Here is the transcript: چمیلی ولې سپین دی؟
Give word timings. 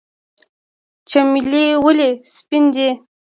چمیلی 1.09 1.65
ولې 1.83 2.09
سپین 2.35 2.63
دی؟ 2.73 2.89